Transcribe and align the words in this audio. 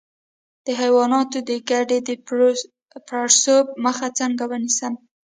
د 0.65 0.67
حیواناتو 0.81 1.37
د 1.49 1.51
ګیډې 1.69 1.99
د 2.07 2.09
پړسوب 3.07 3.65
مخه 3.85 4.07
څنګه 4.19 4.43
ونیسم؟ 4.51 4.93